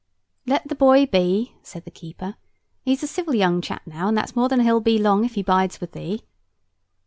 [0.47, 2.33] "Let the boy be," said the keeper.
[2.81, 5.43] "He's a civil young chap now, and that's more than he'll be long if he
[5.43, 6.23] bides with thee."